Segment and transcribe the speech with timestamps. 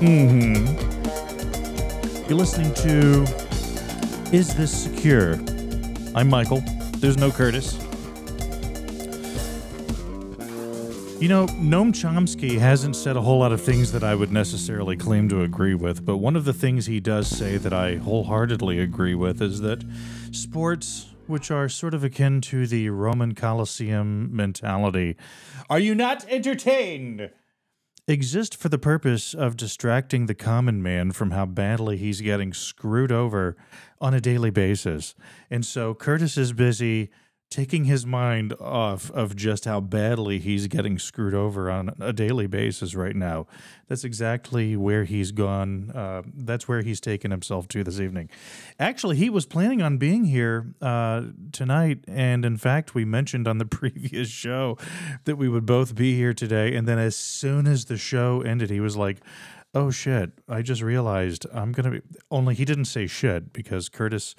[0.00, 0.66] Mm-hmm.
[2.28, 3.22] You're listening to
[4.34, 5.34] Is This Secure?
[6.16, 6.64] I'm Michael.
[6.98, 7.74] There's no Curtis.
[11.20, 14.96] You know, Noam Chomsky hasn't said a whole lot of things that I would necessarily
[14.96, 18.80] claim to agree with, but one of the things he does say that I wholeheartedly
[18.80, 19.84] agree with is that
[20.32, 25.16] sports, which are sort of akin to the Roman Colosseum mentality,
[25.70, 27.30] are you not entertained?
[28.06, 33.10] Exist for the purpose of distracting the common man from how badly he's getting screwed
[33.10, 33.56] over
[34.00, 35.14] on a daily basis.
[35.50, 37.10] And so Curtis is busy
[37.50, 42.48] taking his mind off of just how badly he's getting screwed over on a daily
[42.48, 43.46] basis right now.
[43.86, 45.92] That's exactly where he's gone.
[45.92, 48.28] Uh, that's where he's taken himself to this evening.
[48.78, 52.00] Actually, he was planning on being here uh, tonight.
[52.08, 54.76] And in fact, we mentioned on the previous show
[55.24, 56.74] that we would both be here today.
[56.74, 59.18] And then as soon as the show ended, he was like,
[59.76, 62.18] Oh shit, I just realized I'm going to be.
[62.30, 64.36] Only he didn't say shit because Curtis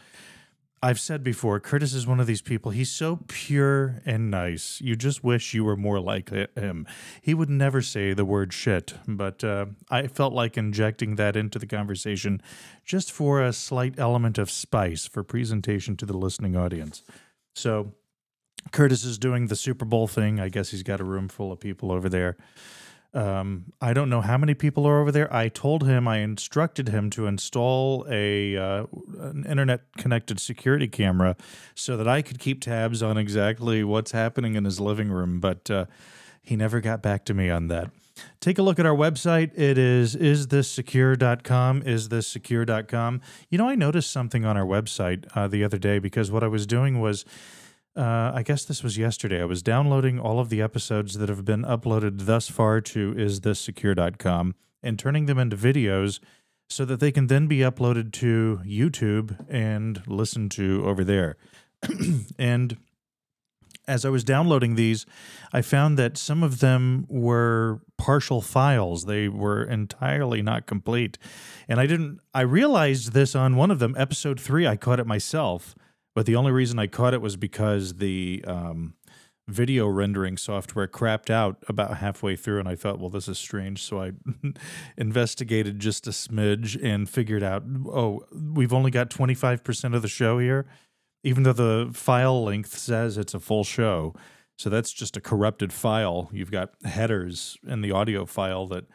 [0.86, 2.69] I've said before, Curtis is one of these people.
[2.69, 4.80] He's so pure and nice.
[4.81, 6.86] You just wish you were more like him.
[7.23, 11.58] He would never say the word shit, but uh, I felt like injecting that into
[11.58, 12.39] the conversation
[12.86, 17.02] just for a slight element of spice for presentation to the listening audience.
[17.56, 17.94] So,
[18.72, 20.39] Curtis is doing the Super Bowl thing.
[20.39, 22.38] I guess he's got a room full of people over there.
[23.16, 25.33] Um, I don't know how many people are over there.
[25.33, 28.85] I told him, I instructed him to install a uh,
[29.19, 31.38] an internet connected security camera
[31.75, 35.39] so that I could keep tabs on exactly what's happening in his living room.
[35.39, 35.85] But uh,
[36.44, 37.89] he never got back to me on that.
[38.39, 39.52] Take a look at our website.
[39.57, 41.81] It is isthisSecure.com.
[41.81, 43.22] IsthisSecure.com.
[43.50, 46.47] You know, I noticed something on our website uh, the other day because what I
[46.47, 47.25] was doing was
[47.95, 49.41] uh, I guess this was yesterday.
[49.41, 54.55] I was downloading all of the episodes that have been uploaded thus far to isthisSecure.com
[54.83, 56.19] and turning them into videos
[56.69, 61.38] so that they can then be uploaded to YouTube and listened to over there.
[62.39, 62.78] and
[63.88, 65.05] as I was downloading these,
[65.53, 69.05] I found that some of them were partial files.
[69.05, 71.17] They were entirely not complete.
[71.67, 75.07] And I didn't, I realized this on one of them, episode three, I caught it
[75.07, 75.75] myself.
[76.16, 78.96] But the only reason I caught it was because the um,
[79.48, 83.84] video rendering software crapped out about halfway through, and I thought, well, this is strange.
[83.84, 84.12] So I
[84.98, 90.40] investigated just a smidge and figured out, oh, we've only got 25% of the show
[90.40, 90.66] here,
[91.24, 94.16] even though the file length says it's a full show.
[94.58, 96.30] So that's just a corrupted file.
[96.32, 98.86] You've got headers in the audio file that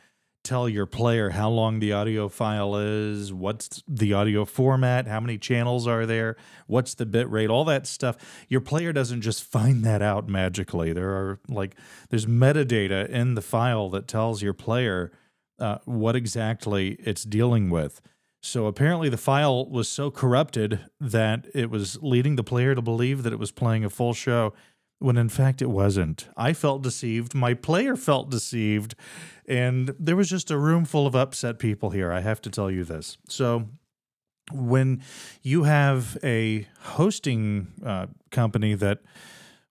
[0.43, 5.39] tell your player how long the audio file is, what's the audio format, how many
[5.39, 6.37] channels are there,
[6.67, 8.17] what's the bit rate, all that stuff.
[8.49, 10.93] Your player doesn't just find that out magically.
[10.93, 11.77] There are like
[12.09, 15.13] there's metadata in the file that tells your player
[15.59, 18.01] uh, what exactly it's dealing with.
[18.43, 23.23] So apparently the file was so corrupted that it was leading the player to believe
[23.23, 24.55] that it was playing a full show
[25.01, 26.29] when in fact it wasn't.
[26.37, 27.35] I felt deceived.
[27.35, 28.95] My player felt deceived.
[29.47, 32.13] And there was just a room full of upset people here.
[32.13, 33.19] I have to tell you this.
[33.29, 33.69] So,
[34.53, 35.03] when
[35.43, 38.99] you have a hosting uh, company that,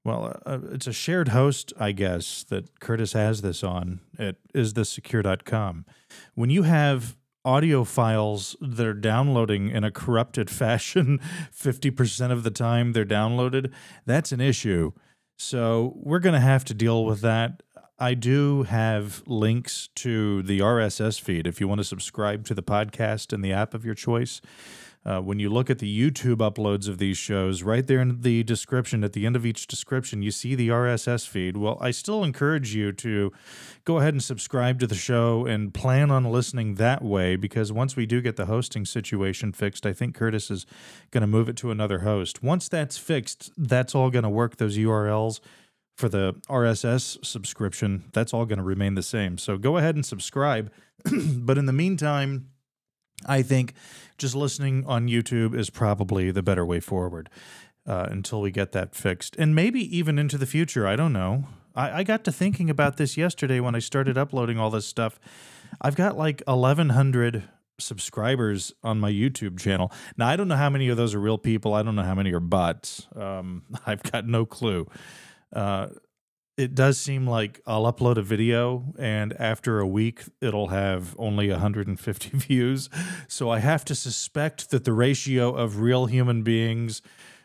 [0.05, 4.73] well, uh, it's a shared host, I guess, that Curtis has this on, it is
[4.73, 5.85] the secure.com.
[6.33, 11.19] When you have audio files that are downloading in a corrupted fashion
[11.53, 13.71] 50% of the time they're downloaded,
[14.05, 14.93] that's an issue.
[15.41, 17.63] So we're going to have to deal with that.
[17.97, 22.61] I do have links to the RSS feed if you want to subscribe to the
[22.61, 24.41] podcast in the app of your choice.
[25.05, 28.43] Uh, when you look at the YouTube uploads of these shows, right there in the
[28.43, 31.55] description, at the end of each description, you see the RSS feed.
[31.55, 33.31] Well, I still encourage you to
[33.85, 37.95] go ahead and subscribe to the show and plan on listening that way because once
[37.95, 40.65] we do get the hosting situation fixed, I think Curtis is
[41.11, 42.43] going to move it to another host.
[42.43, 44.57] Once that's fixed, that's all going to work.
[44.57, 45.39] Those URLs
[45.95, 49.37] for the RSS subscription, that's all going to remain the same.
[49.37, 50.71] So go ahead and subscribe.
[51.35, 52.49] but in the meantime,
[53.25, 53.73] I think
[54.17, 57.29] just listening on YouTube is probably the better way forward
[57.87, 59.35] uh, until we get that fixed.
[59.37, 60.87] And maybe even into the future.
[60.87, 61.45] I don't know.
[61.75, 65.19] I, I got to thinking about this yesterday when I started uploading all this stuff.
[65.81, 67.43] I've got like 1,100
[67.79, 69.91] subscribers on my YouTube channel.
[70.17, 71.73] Now, I don't know how many of those are real people.
[71.73, 73.07] I don't know how many are bots.
[73.15, 74.87] Um, I've got no clue.
[75.53, 75.87] Uh,
[76.59, 81.49] it does seem like I'll upload a video and after a week it'll have only
[81.49, 82.89] 150 views.
[83.29, 87.01] So I have to suspect that the ratio of real human beings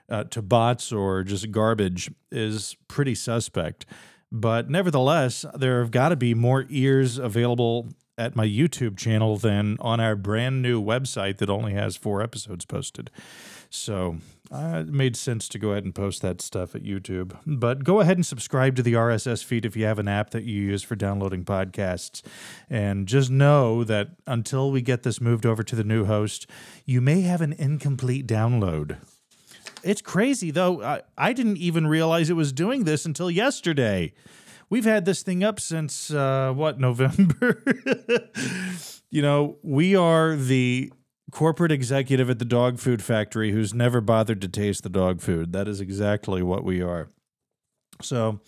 [0.09, 3.87] uh, to bots or just garbage is pretty suspect.
[4.33, 9.77] But nevertheless, there have got to be more ears available at my YouTube channel than
[9.79, 13.13] on our brand new website that only has four episodes posted.
[13.71, 14.19] So
[14.51, 17.37] uh, it made sense to go ahead and post that stuff at YouTube.
[17.47, 20.45] But go ahead and subscribe to the RSS feed if you have an app that
[20.45, 22.23] you use for downloading podcasts.
[22.69, 26.47] And just know that until we get this moved over to the new host,
[26.85, 28.99] you may have an incomplete download.
[29.83, 30.83] It's crazy, though.
[30.83, 34.13] I, I didn't even realize it was doing this until yesterday.
[34.69, 37.63] We've had this thing up since, uh, what, November?
[39.11, 40.93] you know, we are the
[41.35, 45.53] corporate executive at the dog food factory who's never bothered to taste the dog food.
[45.53, 47.09] That is exactly what we are.
[48.01, 48.41] So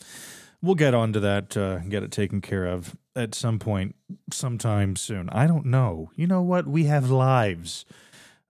[0.63, 3.97] we'll get onto that, uh, get it taken care of at some point,
[4.31, 5.29] sometime soon.
[5.31, 6.13] I don't know.
[6.15, 6.69] You know what?
[6.69, 7.85] We have lives.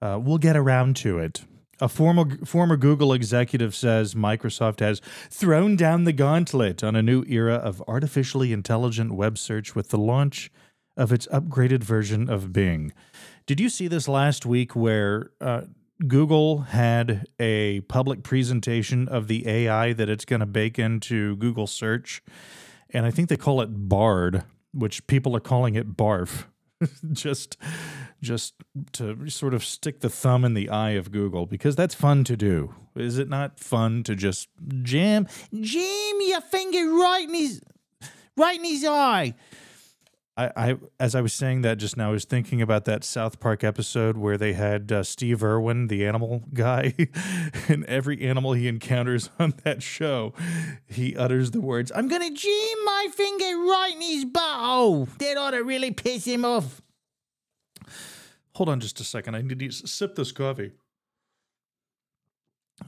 [0.02, 1.44] Uh, we'll get around to it.
[1.80, 5.00] A former former Google executive says Microsoft has
[5.30, 9.98] thrown down the gauntlet on a new era of artificially intelligent web search with the
[9.98, 10.50] launch
[10.96, 12.92] of its upgraded version of Bing.
[13.46, 15.62] Did you see this last week where uh,
[16.04, 21.68] Google had a public presentation of the AI that it's going to bake into Google
[21.68, 22.24] search?
[22.90, 24.42] And I think they call it Bard,
[24.74, 26.46] which people are calling it Barf.
[27.12, 27.56] just
[28.20, 28.54] just
[28.92, 32.36] to sort of stick the thumb in the eye of Google because that's fun to
[32.36, 32.74] do.
[32.96, 34.48] Is it not fun to just
[34.82, 35.26] jam
[35.58, 37.62] jam your finger right in his
[38.36, 39.34] right in his eye?
[40.36, 43.40] I, I as I was saying that just now, I was thinking about that South
[43.40, 46.94] Park episode where they had uh, Steve Irwin, the animal guy,
[47.68, 50.34] and every animal he encounters on that show,
[50.86, 55.52] he utters the words, "I'm gonna jam my finger right in his butthole." That ought
[55.52, 56.82] to really piss him off.
[58.56, 59.34] Hold on just a second.
[59.34, 60.72] I need to sip this coffee.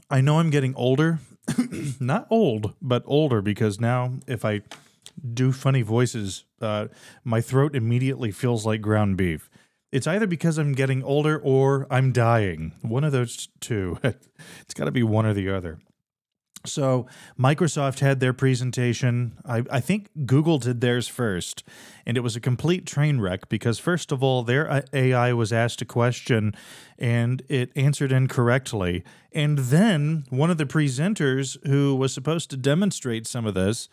[0.09, 1.19] I know I'm getting older.
[1.99, 4.61] Not old, but older because now if I
[5.33, 6.87] do funny voices, uh,
[7.23, 9.49] my throat immediately feels like ground beef.
[9.91, 12.73] It's either because I'm getting older or I'm dying.
[12.81, 13.97] One of those two.
[14.03, 15.79] it's got to be one or the other.
[16.65, 17.07] So
[17.39, 19.37] Microsoft had their presentation.
[19.45, 21.63] I, I, think Google did theirs first,
[22.05, 25.53] and it was a complete train wreck because first of all, their uh, AI was
[25.53, 26.53] asked a question
[26.97, 29.05] and it answered incorrectly.
[29.31, 33.87] And then one of the presenters who was supposed to demonstrate some of this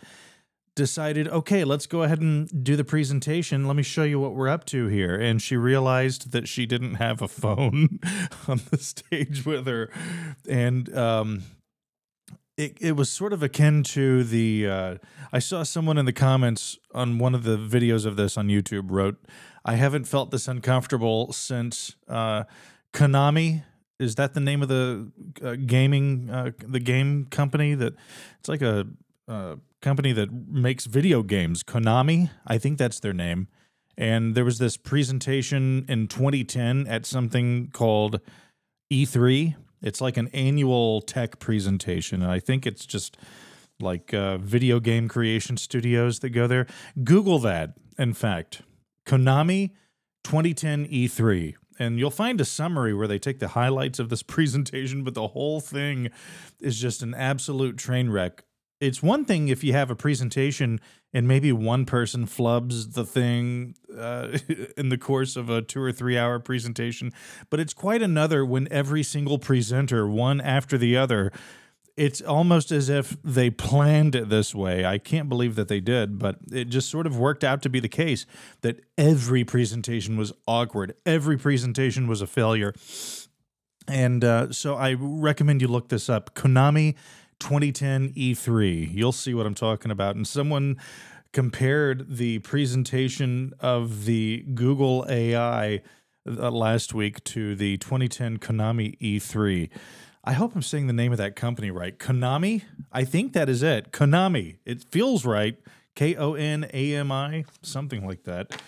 [0.77, 3.67] decided, okay, let's go ahead and do the presentation.
[3.67, 5.17] Let me show you what we're up to here.
[5.17, 7.99] And she realized that she didn't have a phone
[8.47, 9.91] on the stage with her.
[10.49, 11.43] And um,
[12.57, 14.97] it, it was sort of akin to the uh,
[15.33, 18.91] i saw someone in the comments on one of the videos of this on youtube
[18.91, 19.17] wrote
[19.65, 22.45] i haven't felt this uncomfortable since uh,
[22.95, 23.63] konami
[23.99, 25.11] is that the name of the
[25.43, 27.95] uh, gaming uh, the game company that
[28.39, 28.87] it's like a
[29.29, 33.49] uh, company that makes video games konami i think that's their name.
[33.99, 38.21] And there was this presentation in 2010 at something called
[38.93, 43.17] e3 it's like an annual tech presentation, and I think it's just
[43.79, 46.67] like uh, video game creation studios that go there.
[47.05, 47.75] Google that.
[47.99, 48.63] In fact,
[49.07, 49.71] Konami
[50.25, 55.05] 2010 E3 and you'll find a summary where they take the highlights of this presentation,
[55.05, 56.11] but the whole thing
[56.61, 58.43] is just an absolute train wreck
[58.81, 60.81] it's one thing if you have a presentation
[61.13, 64.37] and maybe one person flubs the thing uh,
[64.77, 67.13] in the course of a two or three hour presentation,
[67.51, 71.33] but it's quite another when every single presenter, one after the other,
[71.97, 74.85] it's almost as if they planned it this way.
[74.85, 77.81] I can't believe that they did, but it just sort of worked out to be
[77.81, 78.27] the case
[78.61, 82.75] that every presentation was awkward, every presentation was a failure.
[83.89, 86.35] And uh, so I recommend you look this up.
[86.35, 86.97] Konami
[87.41, 88.93] 2010 E3.
[88.93, 90.17] You'll see what I'm talking about.
[90.17, 90.77] And someone
[91.33, 95.83] compared the presentation of the Google AI
[96.27, 99.69] uh, last week to the 2010 Konami E3.
[100.25, 101.97] I hope I'm saying the name of that company right.
[101.97, 102.63] Konami?
[102.93, 103.93] I think that is it.
[103.93, 104.57] Konami.
[104.65, 105.57] It feels right.
[105.95, 108.61] K O N A M I, something like that.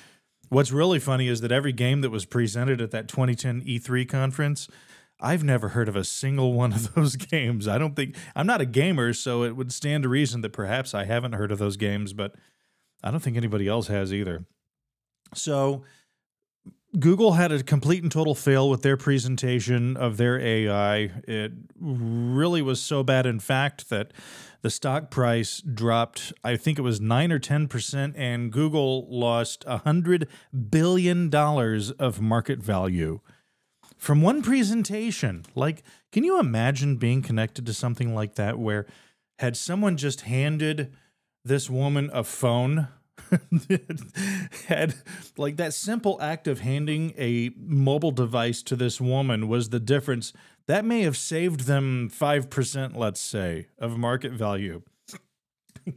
[0.49, 4.69] What's really funny is that every game that was presented at that 2010 E3 conference
[5.21, 7.67] I've never heard of a single one of those games.
[7.67, 10.95] I don't think I'm not a gamer, so it would stand to reason that perhaps
[10.95, 12.35] I haven't heard of those games, but
[13.03, 14.45] I don't think anybody else has either.
[15.35, 15.85] So
[16.99, 21.13] Google had a complete and total fail with their presentation of their AI.
[21.27, 24.13] It really was so bad, in fact, that
[24.63, 30.27] the stock price dropped, I think it was 9 or 10%, and Google lost $100
[30.71, 33.21] billion of market value
[33.99, 35.45] from one presentation.
[35.55, 38.87] Like, can you imagine being connected to something like that where
[39.39, 40.93] had someone just handed
[41.45, 42.89] this woman a phone
[44.69, 44.95] had
[45.37, 50.33] like that simple act of handing a mobile device to this woman was the difference
[50.67, 54.83] that may have saved them 5% let's say of market value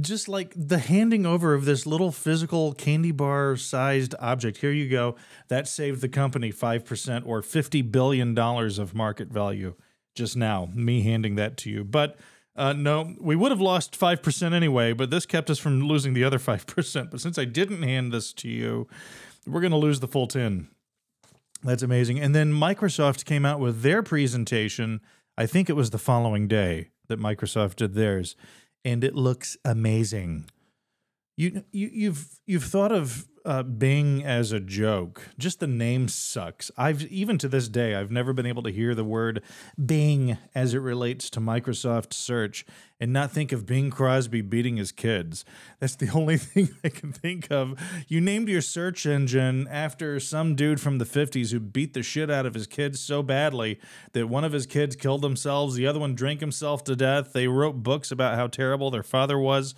[0.00, 4.88] just like the handing over of this little physical candy bar sized object here you
[4.88, 5.16] go
[5.48, 9.74] that saved the company 5% or 50 billion dollars of market value
[10.14, 12.16] just now me handing that to you but
[12.56, 16.22] uh, no, we would have lost 5% anyway, but this kept us from losing the
[16.22, 17.10] other 5%.
[17.10, 18.86] But since I didn't hand this to you,
[19.46, 20.68] we're going to lose the full 10.
[21.64, 22.20] That's amazing.
[22.20, 25.00] And then Microsoft came out with their presentation.
[25.36, 28.36] I think it was the following day that Microsoft did theirs,
[28.84, 30.44] and it looks amazing.
[31.36, 35.28] You, you you've you've thought of uh, Bing as a joke.
[35.38, 36.70] Just the name sucks.
[36.76, 39.42] I've even to this day I've never been able to hear the word
[39.84, 42.64] Bing as it relates to Microsoft search
[43.00, 45.44] and not think of Bing Crosby beating his kids.
[45.78, 47.78] That's the only thing I can think of.
[48.08, 52.30] You named your search engine after some dude from the 50s who beat the shit
[52.30, 53.78] out of his kids so badly
[54.12, 57.32] that one of his kids killed themselves, the other one drank himself to death.
[57.32, 59.74] They wrote books about how terrible their father was.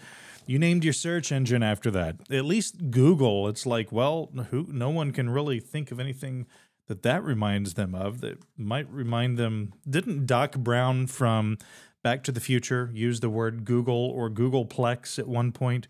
[0.47, 2.17] You named your search engine after that.
[2.31, 6.47] At least Google, it's like, well, who no one can really think of anything
[6.87, 9.73] that that reminds them of that might remind them.
[9.88, 11.59] Didn't Doc Brown from
[12.03, 15.88] Back to the Future use the word Google or Googleplex at one point?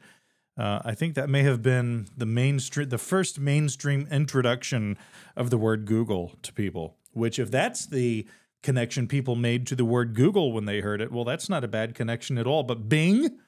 [0.58, 4.96] Uh, I think that may have been the mainstream, the first mainstream introduction
[5.36, 6.96] of the word Google to people.
[7.12, 8.26] Which, if that's the
[8.62, 11.68] connection people made to the word Google when they heard it, well, that's not a
[11.68, 12.62] bad connection at all.
[12.62, 13.38] But Bing,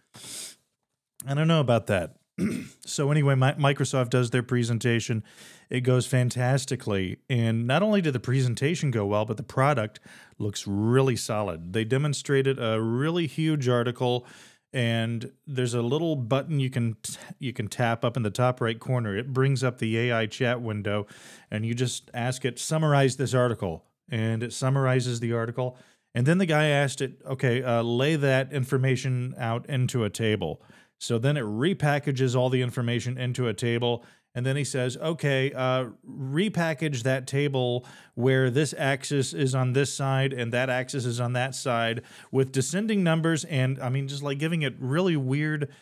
[1.27, 2.15] I don't know about that.
[2.85, 5.25] so anyway, my, Microsoft does their presentation.
[5.71, 10.01] It goes fantastically, and not only did the presentation go well, but the product
[10.39, 11.73] looks really solid.
[11.73, 14.25] They demonstrated a really huge article,
[14.73, 18.61] and there's a little button you can t- you can tap up in the top
[18.61, 19.17] right corner.
[19.17, 21.07] It brings up the AI chat window,
[21.51, 25.77] and you just ask it summarize this article, and it summarizes the article.
[26.15, 30.63] And then the guy asked it, okay, uh, lay that information out into a table.
[30.99, 34.05] So then it repackages all the information into a table.
[34.35, 39.93] And then he says, okay, uh, repackage that table where this axis is on this
[39.93, 43.45] side and that axis is on that side with descending numbers.
[43.45, 45.73] And I mean, just like giving it really weird,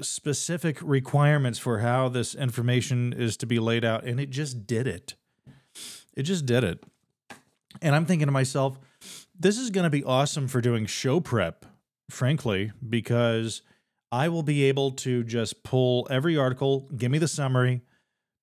[0.00, 4.04] specific requirements for how this information is to be laid out.
[4.04, 5.14] And it just did it.
[6.14, 6.84] It just did it.
[7.80, 8.78] And I'm thinking to myself,
[9.38, 11.64] this is going to be awesome for doing show prep,
[12.10, 13.62] frankly, because
[14.10, 17.82] I will be able to just pull every article, give me the summary,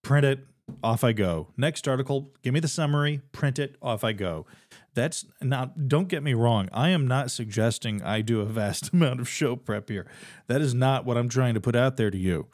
[0.04, 0.46] print it,
[0.84, 1.48] off I go.
[1.58, 4.46] Next article, give me the summary, print it, off I go.
[4.94, 6.70] That's not, don't get me wrong.
[6.72, 10.08] I am not suggesting I do a vast amount of show prep here.
[10.48, 12.48] That is not what I'm trying to put out there to you.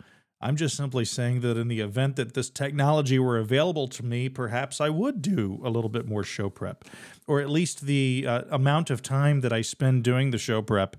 [0.44, 4.28] I'm just simply saying that in the event that this technology were available to me,
[4.28, 6.84] perhaps I would do a little bit more show prep,
[7.28, 10.98] or at least the uh, amount of time that I spend doing the show prep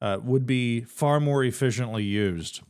[0.00, 2.60] uh, would be far more efficiently used.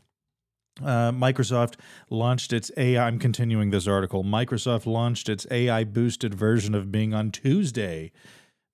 [0.82, 1.74] Uh, Microsoft
[2.08, 3.06] launched its AI.
[3.06, 4.24] I'm continuing this article.
[4.24, 8.12] Microsoft launched its AI boosted version of Bing on Tuesday,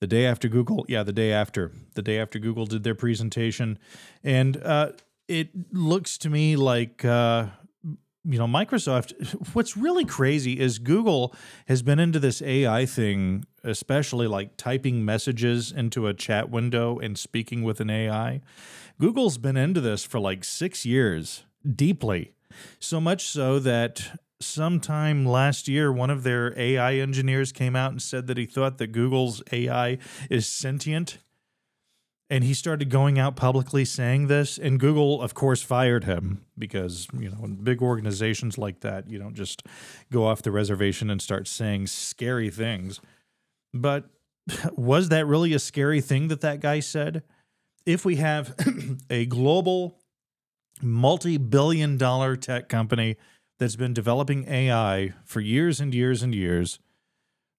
[0.01, 0.85] the day after Google.
[0.89, 1.73] Yeah, the day after.
[1.95, 3.79] The day after Google did their presentation.
[4.23, 4.93] And uh,
[5.27, 7.47] it looks to me like uh,
[8.29, 9.15] you know, Microsoft,
[9.55, 11.35] what's really crazy is Google
[11.69, 17.19] has been into this AI thing, especially like typing messages into a chat window and
[17.19, 18.41] speaking with an AI.
[18.99, 21.45] Google's been into this for like six years,
[21.75, 22.33] deeply.
[22.79, 28.01] So much so that sometime last year, one of their AI engineers came out and
[28.01, 29.99] said that he thought that Google's AI
[30.31, 31.19] is sentient
[32.29, 37.07] and he started going out publicly saying this and google of course fired him because
[37.19, 39.63] you know in big organizations like that you don't just
[40.11, 43.01] go off the reservation and start saying scary things
[43.81, 44.11] but
[44.77, 47.23] was that really a scary thing that that guy said
[47.85, 48.55] if we have
[49.11, 49.99] a global
[50.83, 53.17] multi-billion dollar tech company
[53.59, 56.79] that's been developing ai for years and years and years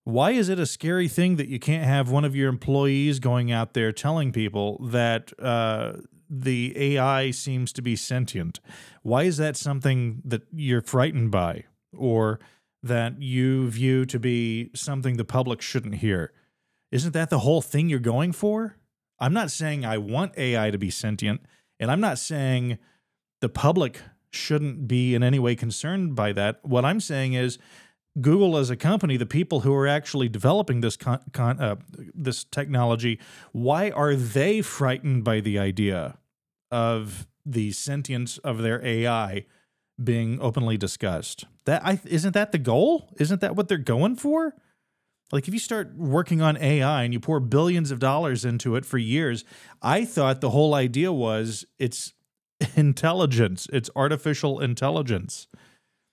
[0.07, 3.51] why is it a scary thing that you can't have one of your employees going
[3.51, 5.97] out there telling people that uh,
[6.29, 8.61] the AI seems to be sentient?
[9.03, 12.39] Why is that something that you're frightened by or
[12.83, 16.31] that you view to be something the public shouldn't hear?
[16.91, 18.77] Isn't that the whole thing you're going for?
[19.19, 21.41] I'm not saying I want AI to be sentient,
[21.79, 22.77] and I'm not saying
[23.41, 26.59] the public shouldn't be in any way concerned by that.
[26.63, 27.57] What I'm saying is,
[28.19, 31.75] Google as a company, the people who are actually developing this con, con, uh,
[32.13, 33.19] this technology,
[33.51, 36.17] why are they frightened by the idea
[36.71, 39.45] of the sentience of their AI
[40.01, 41.45] being openly discussed.
[41.65, 43.09] That I isn't that the goal?
[43.19, 44.55] Isn't that what they're going for?
[45.31, 48.85] Like if you start working on AI and you pour billions of dollars into it
[48.85, 49.43] for years,
[49.81, 52.13] I thought the whole idea was it's
[52.75, 55.47] intelligence, it's artificial intelligence.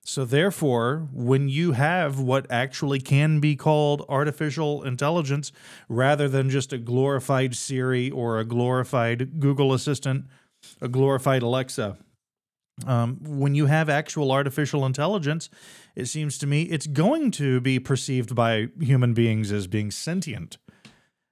[0.06, 5.50] So therefore, when you have what actually can be called artificial intelligence
[5.88, 10.26] rather than just a glorified Siri or a glorified Google Assistant,
[10.82, 11.96] a glorified Alexa,
[12.86, 15.48] um, when you have actual artificial intelligence,
[15.94, 20.58] it seems to me it's going to be perceived by human beings as being sentient.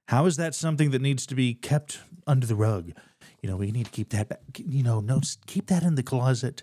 [0.08, 2.92] How is that something that needs to be kept under the rug?
[3.40, 6.62] You know, we need to keep that, you know, no, keep that in the closet.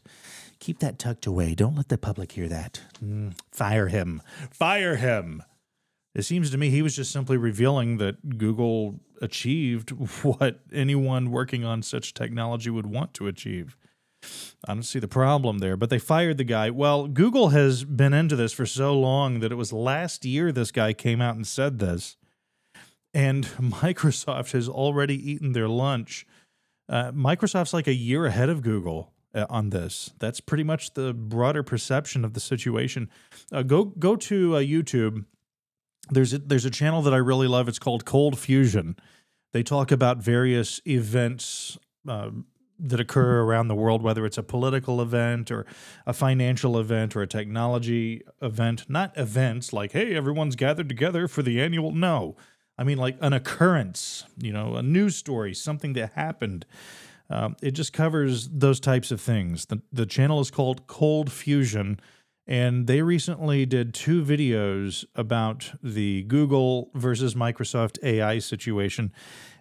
[0.59, 1.55] Keep that tucked away.
[1.55, 2.81] Don't let the public hear that.
[3.03, 4.21] Mm, fire him.
[4.51, 5.43] Fire him.
[6.15, 9.89] It seems to me he was just simply revealing that Google achieved
[10.23, 13.77] what anyone working on such technology would want to achieve.
[14.67, 16.69] I don't see the problem there, but they fired the guy.
[16.69, 20.71] Well, Google has been into this for so long that it was last year this
[20.71, 22.17] guy came out and said this.
[23.13, 26.27] And Microsoft has already eaten their lunch.
[26.87, 30.11] Uh, Microsoft's like a year ahead of Google uh, on this.
[30.19, 33.09] That's pretty much the broader perception of the situation.
[33.51, 35.25] Uh, go go to uh, YouTube.
[36.09, 37.67] There's a, there's a channel that I really love.
[37.67, 38.95] It's called Cold Fusion.
[39.53, 42.31] They talk about various events uh,
[42.79, 45.65] that occur around the world, whether it's a political event or
[46.05, 48.85] a financial event or a technology event.
[48.89, 51.91] Not events like, hey, everyone's gathered together for the annual.
[51.91, 52.35] No.
[52.77, 56.65] I mean, like an occurrence, you know, a news story, something that happened.
[57.29, 59.65] Um, it just covers those types of things.
[59.65, 61.99] The, the channel is called Cold Fusion,
[62.47, 69.11] and they recently did two videos about the Google versus Microsoft AI situation.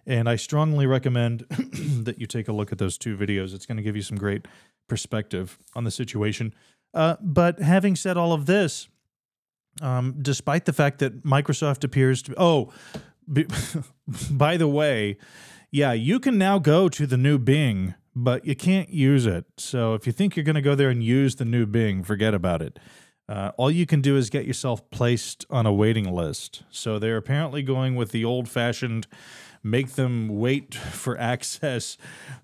[0.09, 1.41] And I strongly recommend
[2.03, 3.53] that you take a look at those two videos.
[3.53, 4.47] It's going to give you some great
[4.87, 6.51] perspective on the situation.
[6.95, 8.89] Uh, but having said all of this,
[9.81, 12.73] um, despite the fact that Microsoft appears to, oh,
[13.31, 13.45] be,
[14.31, 15.17] by the way,
[15.69, 19.45] yeah, you can now go to the new Bing, but you can't use it.
[19.57, 22.33] So if you think you're going to go there and use the new Bing, forget
[22.33, 22.79] about it.
[23.29, 26.63] Uh, all you can do is get yourself placed on a waiting list.
[26.71, 29.05] So they're apparently going with the old fashioned
[29.63, 31.97] make them wait for access,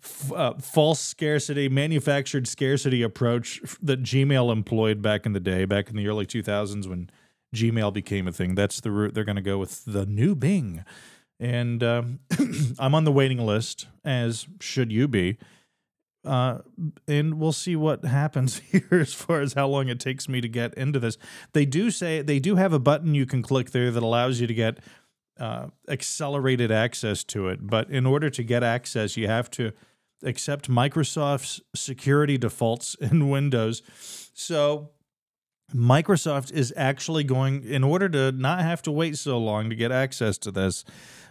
[0.04, 5.90] f- uh, false scarcity, manufactured scarcity approach that Gmail employed back in the day, back
[5.90, 7.10] in the early 2000s when
[7.56, 8.56] Gmail became a thing.
[8.56, 10.84] That's the route they're going to go with the new Bing
[11.40, 12.20] and um,
[12.80, 15.38] I'm on the waiting list, as should you be.
[16.26, 16.60] Uh,
[17.08, 20.48] and we'll see what happens here as far as how long it takes me to
[20.48, 21.18] get into this.
[21.54, 24.48] They do say they do have a button you can click there that allows you
[24.48, 24.80] to get
[25.40, 27.68] uh, accelerated access to it.
[27.68, 29.72] But in order to get access, you have to
[30.24, 33.82] accept Microsoft's security defaults in Windows.
[34.34, 34.92] So
[35.74, 39.92] Microsoft is actually going, in order to not have to wait so long to get
[39.92, 40.86] access to this,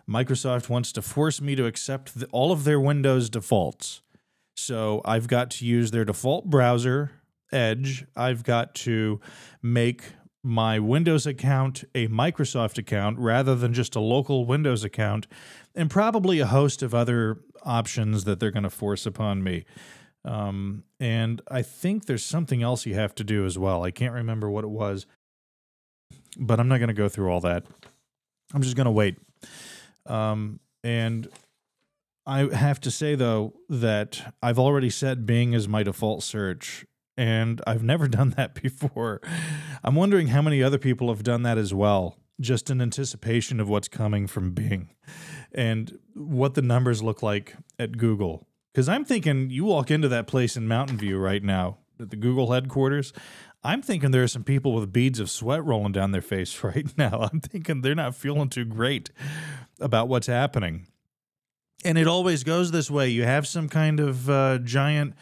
[0.09, 4.03] Microsoft wants to force me to accept the, all of their Windows defaults.
[4.57, 7.13] So I've got to use their default browser,
[7.53, 8.07] Edge.
[8.17, 9.21] I've got to
[9.63, 10.03] make
[10.45, 15.27] my Windows account a Microsoft account rather than just a local Windows account,
[15.75, 19.65] and probably a host of other options that they're going to force upon me.
[20.25, 23.83] Um, and I think there's something else you have to do as well.
[23.83, 25.07] I can't remember what it was,
[26.39, 27.65] but I'm not going to go through all that.
[28.53, 29.17] I'm just going to wait.
[30.07, 31.29] Um, and
[32.27, 36.85] I have to say though that I've already set Bing as my default search,
[37.17, 39.21] and I've never done that before.
[39.83, 43.69] I'm wondering how many other people have done that as well, just in anticipation of
[43.69, 44.91] what's coming from Bing
[45.53, 48.47] and what the numbers look like at Google.
[48.73, 52.17] Because I'm thinking you walk into that place in Mountain View right now, at the
[52.17, 53.13] Google headquarters.
[53.63, 56.87] I'm thinking there are some people with beads of sweat rolling down their face right
[56.97, 57.29] now.
[57.33, 59.11] I'm thinking they're not feeling too great
[59.81, 60.87] about what's happening.
[61.85, 63.09] And it always goes this way.
[63.09, 65.15] You have some kind of uh, giant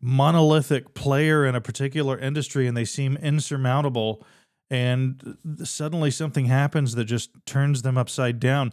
[0.00, 4.24] monolithic player in a particular industry and they seem insurmountable
[4.70, 8.72] and suddenly something happens that just turns them upside down.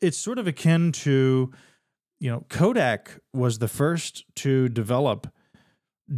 [0.00, 1.50] It's sort of akin to,
[2.20, 5.32] you know, Kodak was the first to develop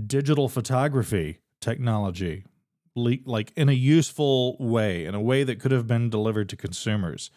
[0.07, 2.45] digital photography technology
[2.97, 7.31] like in a useful way in a way that could have been delivered to consumers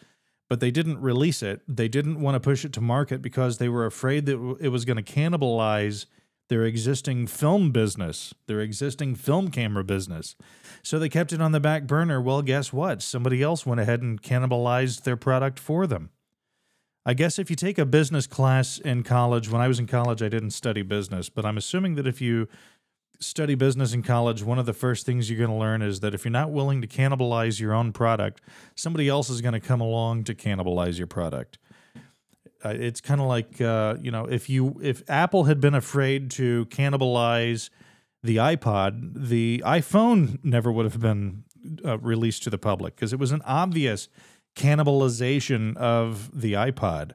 [0.48, 3.68] but they didn't release it they didn't want to push it to market because they
[3.68, 6.06] were afraid that it was going to cannibalize
[6.48, 10.34] their existing film business their existing film camera business.
[10.82, 12.20] So they kept it on the back burner.
[12.20, 13.02] Well guess what?
[13.02, 16.10] Somebody else went ahead and cannibalized their product for them.
[17.06, 20.22] I guess if you take a business class in college, when I was in college,
[20.22, 22.48] I didn't study business, but I'm assuming that if you
[23.20, 26.14] study business in college, one of the first things you're going to learn is that
[26.14, 28.40] if you're not willing to cannibalize your own product,
[28.74, 31.58] somebody else is going to come along to cannibalize your product.
[32.64, 36.30] Uh, it's kind of like uh, you know if you if Apple had been afraid
[36.32, 37.70] to cannibalize
[38.22, 41.44] the iPod, the iPhone never would have been
[41.84, 44.08] uh, released to the public because it was an obvious
[44.56, 47.12] cannibalization of the iPod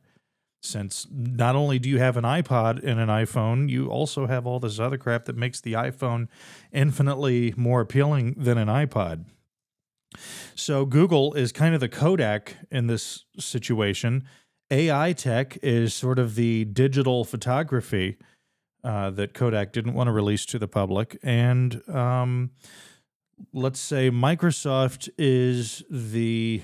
[0.63, 4.59] since not only do you have an iPod and an iPhone, you also have all
[4.59, 6.29] this other crap that makes the iPhone
[6.71, 9.25] infinitely more appealing than an iPod.
[10.55, 14.23] So Google is kind of the Kodak in this situation.
[14.73, 18.17] AI tech is sort of the digital photography
[18.83, 21.15] uh, that Kodak didn't want to release to the public.
[21.21, 22.49] And um,
[23.53, 26.63] let's say Microsoft is the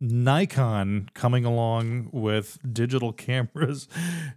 [0.00, 3.88] Nikon coming along with digital cameras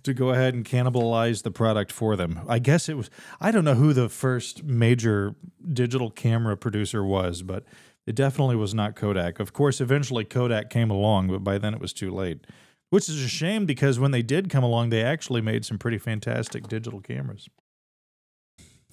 [0.02, 2.42] to go ahead and cannibalize the product for them.
[2.48, 5.36] I guess it was, I don't know who the first major
[5.72, 7.66] digital camera producer was, but
[8.08, 9.40] it definitely was not Kodak.
[9.40, 12.48] Of course, eventually Kodak came along, but by then it was too late,
[12.92, 15.98] which is a shame because when they did come along, they actually made some pretty
[15.98, 17.50] fantastic digital cameras.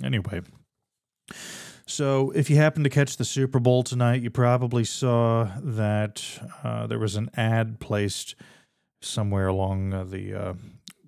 [0.02, 0.40] Anyway.
[1.84, 6.22] So, if you happen to catch the Super Bowl tonight, you probably saw that
[6.62, 8.34] uh, there was an ad placed
[9.02, 10.54] somewhere along uh, the uh,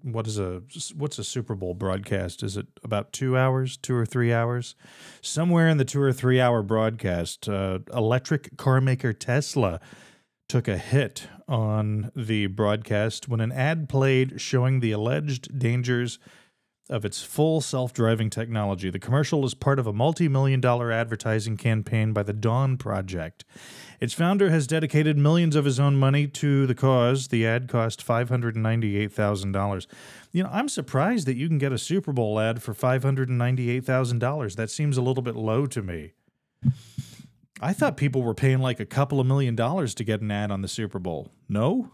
[0.02, 0.62] what is a
[0.96, 2.42] what's a Super Bowl broadcast?
[2.42, 4.74] Is it about two hours, two or three hours?
[5.20, 9.80] Somewhere in the two or three hour broadcast, uh, electric car maker Tesla
[10.50, 16.18] took a hit on the broadcast when an ad played showing the alleged dangers
[16.88, 18.90] of its full self driving technology.
[18.90, 23.44] The commercial is part of a multi million dollar advertising campaign by the Dawn Project.
[24.00, 27.28] Its founder has dedicated millions of his own money to the cause.
[27.28, 29.86] The ad cost $598,000.
[30.32, 34.56] You know, I'm surprised that you can get a Super Bowl ad for $598,000.
[34.56, 36.14] That seems a little bit low to me.
[37.60, 40.50] I thought people were paying like a couple of million dollars to get an ad
[40.50, 41.30] on the Super Bowl.
[41.48, 41.92] No?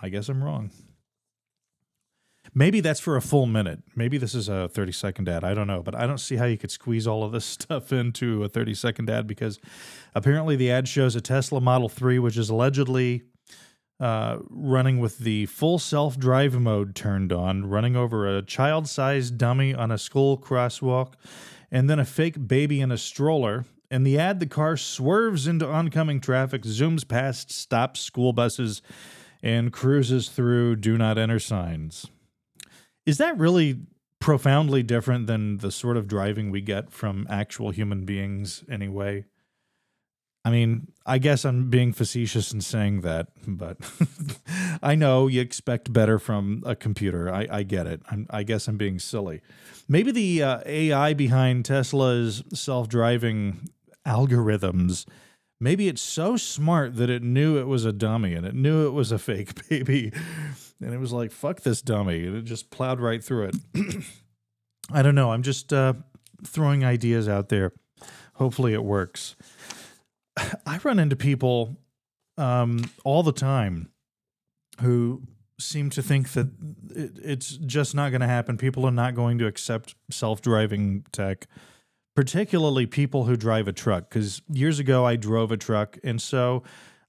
[0.00, 0.70] I guess I'm wrong.
[2.52, 3.80] Maybe that's for a full minute.
[3.94, 5.44] Maybe this is a 30 second ad.
[5.44, 7.92] I don't know, but I don't see how you could squeeze all of this stuff
[7.92, 9.60] into a 30 second ad because
[10.14, 13.22] apparently the ad shows a Tesla Model 3, which is allegedly
[14.00, 19.38] uh, running with the full self drive mode turned on, running over a child sized
[19.38, 21.12] dummy on a school crosswalk,
[21.70, 23.64] and then a fake baby in a stroller.
[23.90, 28.82] In the ad, the car swerves into oncoming traffic, zooms past, stops school buses,
[29.42, 32.06] and cruises through do not enter signs.
[33.04, 33.80] Is that really
[34.20, 39.24] profoundly different than the sort of driving we get from actual human beings anyway?
[40.44, 43.76] I mean, I guess I'm being facetious in saying that, but
[44.82, 47.32] I know you expect better from a computer.
[47.32, 48.02] I, I get it.
[48.10, 49.42] I'm, i guess I'm being silly.
[49.86, 53.68] Maybe the uh, AI behind Tesla's self driving
[54.06, 55.06] algorithms
[55.60, 58.90] maybe it's so smart that it knew it was a dummy and it knew it
[58.90, 60.12] was a fake baby.
[60.80, 63.56] And it was like fuck this dummy and it just plowed right through it.
[64.92, 65.32] I don't know.
[65.32, 65.92] I'm just uh,
[66.44, 67.72] throwing ideas out there.
[68.34, 69.36] Hopefully it works.
[70.66, 71.76] I run into people
[72.38, 73.90] um, all the time
[74.80, 75.22] who
[75.58, 76.48] seem to think that
[76.88, 78.56] it, it's just not going to happen.
[78.56, 81.46] People are not going to accept self-driving tech
[82.20, 84.10] particularly people who drive a truck.
[84.10, 85.96] Because years ago, I drove a truck.
[86.04, 86.62] And so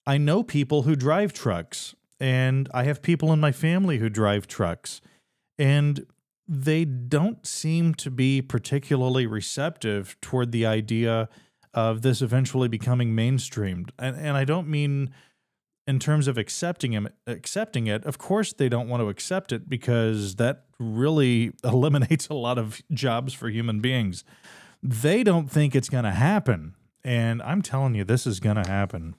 [0.07, 1.93] I know people who drive trucks.
[2.21, 5.01] And I have people in my family who drive trucks.
[5.59, 6.05] And
[6.47, 11.27] they don't seem to be particularly receptive toward the idea
[11.73, 13.89] of this eventually becoming mainstreamed.
[13.99, 15.11] And, and I don't mean
[15.87, 19.67] in terms of accepting him accepting it of course they don't want to accept it
[19.67, 24.23] because that really eliminates a lot of jobs for human beings
[24.83, 26.75] they don't think it's going to happen.
[27.03, 29.15] And I'm telling you, this is going to happen.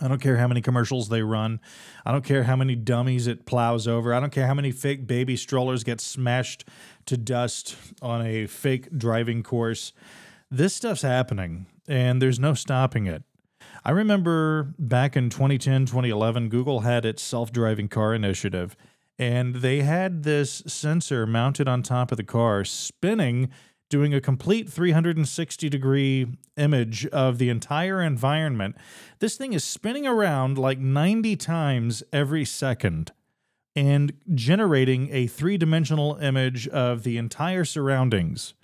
[0.00, 1.60] I don't care how many commercials they run.
[2.04, 4.12] I don't care how many dummies it plows over.
[4.12, 6.68] I don't care how many fake baby strollers get smashed
[7.06, 9.92] to dust on a fake driving course.
[10.50, 13.22] This stuff's happening, and there's no stopping it.
[13.84, 18.76] I remember back in 2010, 2011, Google had its self driving car initiative,
[19.18, 23.48] and they had this sensor mounted on top of the car spinning
[23.88, 28.76] doing a complete 360 degree image of the entire environment.
[29.18, 33.12] This thing is spinning around like 90 times every second
[33.74, 38.54] and generating a three dimensional image of the entire surroundings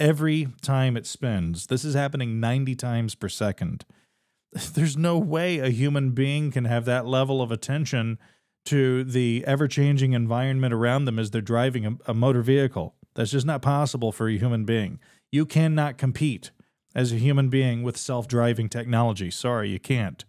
[0.00, 1.66] every time it spins.
[1.66, 3.84] This is happening 90 times per second.
[4.74, 8.18] There's no way a human being can have that level of attention
[8.64, 12.94] to the ever changing environment around them as they're driving a, a motor vehicle.
[13.14, 14.98] That's just not possible for a human being.
[15.30, 16.50] You cannot compete
[16.94, 19.30] as a human being with self driving technology.
[19.30, 20.24] Sorry, you can't.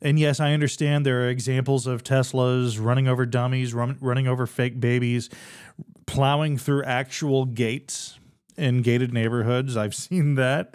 [0.00, 4.46] And yes, I understand there are examples of Teslas running over dummies, run, running over
[4.46, 5.28] fake babies,
[6.06, 8.18] plowing through actual gates
[8.56, 9.76] in gated neighborhoods.
[9.76, 10.74] I've seen that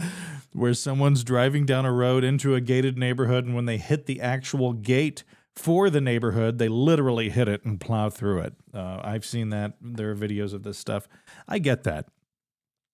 [0.52, 4.22] where someone's driving down a road into a gated neighborhood, and when they hit the
[4.22, 5.24] actual gate
[5.55, 8.53] for the neighborhood, they literally hit it and plow through it.
[8.73, 9.73] Uh, I've seen that.
[9.81, 11.07] There are videos of this stuff.
[11.47, 12.07] I get that.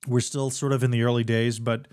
[0.08, 1.88] We're still sort of in the early days, but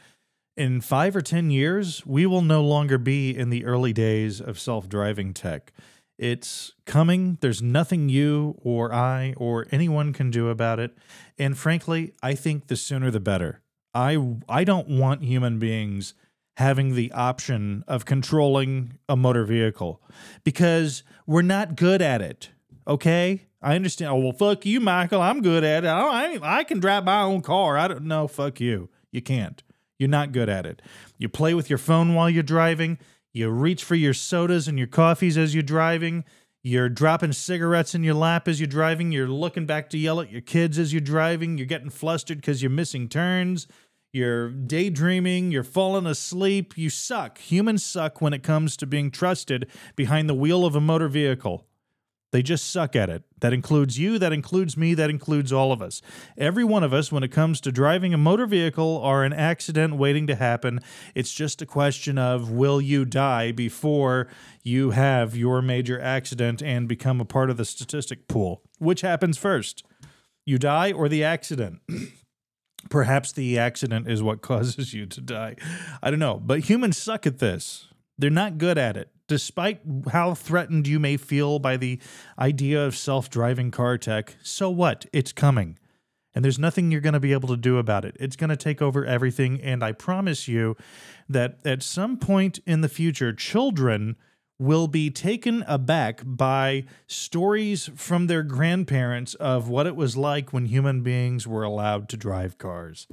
[0.56, 4.58] in five or 10 years, we will no longer be in the early days of
[4.58, 5.72] self driving tech.
[6.18, 7.36] It's coming.
[7.40, 10.96] There's nothing you or I or anyone can do about it.
[11.38, 13.60] And frankly, I think the sooner the better.
[13.92, 16.14] I, I don't want human beings
[16.56, 20.02] having the option of controlling a motor vehicle
[20.42, 22.50] because we're not good at it.
[22.86, 23.42] Okay?
[23.60, 24.10] I understand.
[24.10, 25.20] Oh, well, fuck you, Michael.
[25.20, 25.88] I'm good at it.
[25.88, 27.76] I, I, I can drive my own car.
[27.76, 28.26] I don't know.
[28.26, 28.88] Fuck you.
[29.10, 29.62] You can't.
[29.98, 30.82] You're not good at it.
[31.18, 32.98] You play with your phone while you're driving.
[33.32, 36.24] You reach for your sodas and your coffees as you're driving.
[36.62, 39.12] You're dropping cigarettes in your lap as you're driving.
[39.12, 41.58] You're looking back to yell at your kids as you're driving.
[41.58, 43.68] You're getting flustered because you're missing turns.
[44.16, 45.52] You're daydreaming.
[45.52, 46.78] You're falling asleep.
[46.78, 47.36] You suck.
[47.36, 51.66] Humans suck when it comes to being trusted behind the wheel of a motor vehicle.
[52.32, 53.24] They just suck at it.
[53.40, 56.00] That includes you, that includes me, that includes all of us.
[56.38, 59.96] Every one of us, when it comes to driving a motor vehicle are an accident
[59.96, 60.80] waiting to happen,
[61.14, 64.28] it's just a question of will you die before
[64.62, 68.62] you have your major accident and become a part of the statistic pool?
[68.78, 69.84] Which happens first?
[70.46, 71.80] You die or the accident?
[72.88, 75.56] Perhaps the accident is what causes you to die.
[76.02, 76.38] I don't know.
[76.38, 77.88] But humans suck at this.
[78.18, 79.80] They're not good at it despite
[80.12, 81.98] how threatened you may feel by the
[82.38, 85.06] idea of self driving car tech, so what?
[85.12, 85.78] It's coming.
[86.34, 88.14] And there's nothing you're going to be able to do about it.
[88.20, 89.58] It's going to take over everything.
[89.62, 90.76] And I promise you
[91.30, 94.16] that at some point in the future, children
[94.58, 100.66] will be taken aback by stories from their grandparents of what it was like when
[100.66, 103.06] human beings were allowed to drive cars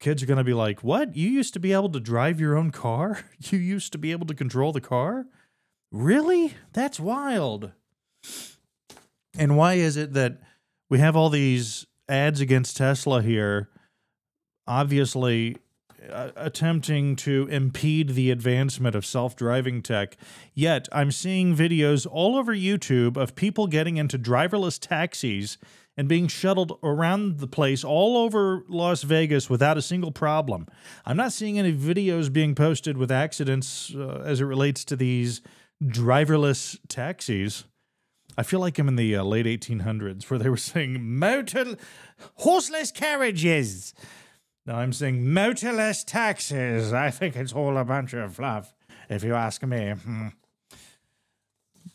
[0.00, 1.16] kids are going to be like, What?
[1.16, 3.20] You used to be able to drive your own car?
[3.50, 5.26] You used to be able to control the car?
[5.92, 6.54] Really?
[6.72, 7.72] That's wild.
[9.38, 10.40] And why is it that
[10.88, 13.68] we have all these ads against Tesla here,
[14.66, 15.56] obviously
[16.10, 20.16] uh, attempting to impede the advancement of self driving tech?
[20.54, 25.58] Yet I'm seeing videos all over YouTube of people getting into driverless taxis
[25.96, 30.66] and being shuttled around the place all over Las Vegas without a single problem.
[31.04, 35.40] I'm not seeing any videos being posted with accidents uh, as it relates to these
[35.82, 37.64] driverless taxis.
[38.38, 41.76] I feel like I'm in the uh, late 1800s where they were saying motor
[42.34, 43.94] horseless carriages.
[44.66, 46.92] Now I'm saying motorless taxis.
[46.92, 48.74] I think it's all a bunch of fluff,
[49.08, 49.90] if you ask me.
[49.92, 50.28] Hmm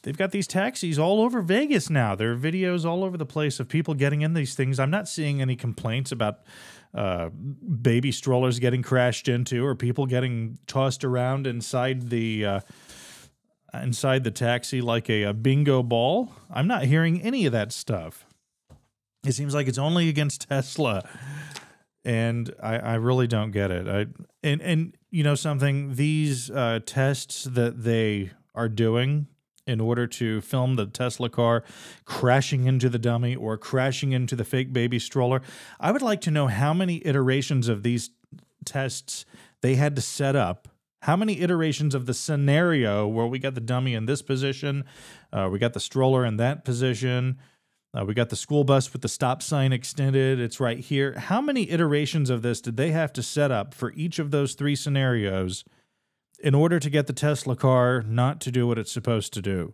[0.03, 2.15] they've got these taxis all over Vegas now.
[2.15, 4.79] There are videos all over the place of people getting in these things.
[4.79, 6.39] I'm not seeing any complaints about
[6.93, 12.60] uh, baby strollers getting crashed into or people getting tossed around inside the uh,
[13.73, 16.34] inside the taxi like a, a bingo ball.
[16.49, 18.25] I'm not hearing any of that stuff.
[19.23, 21.07] It seems like it's only against Tesla.
[22.03, 23.87] And I, I really don't get it.
[23.87, 24.07] I
[24.41, 29.27] and and you know something, these uh, tests that they are doing
[29.67, 31.63] in order to film the Tesla car
[32.05, 35.41] crashing into the dummy or crashing into the fake baby stroller.
[35.79, 38.09] I would like to know how many iterations of these
[38.65, 39.25] tests
[39.61, 40.67] they had to set up.
[41.01, 44.85] How many iterations of the scenario where we got the dummy in this position,
[45.33, 47.39] uh, we got the stroller in that position,
[47.93, 51.13] uh, we got the school bus with the stop sign extended, it's right here.
[51.17, 54.54] How many iterations of this did they have to set up for each of those
[54.54, 55.63] three scenarios
[56.41, 59.73] in order to get the Tesla car not to do what it's supposed to do.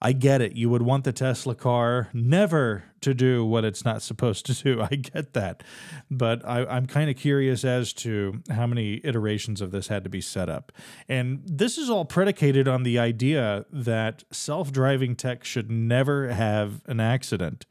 [0.00, 0.54] I get it.
[0.54, 4.80] You would want the Tesla car never to do what it's not supposed to do.
[4.90, 5.62] I get that.
[6.10, 10.10] But I, am kind of curious as to how many iterations of this had to
[10.10, 10.72] be set up.
[11.08, 16.82] And this is all predicated on the idea that self driving tech should never have
[16.86, 17.66] an accident.